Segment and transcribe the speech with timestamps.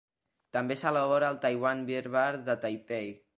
[0.55, 3.13] També s'elabora al Taiwan Beer Bar de Taipei.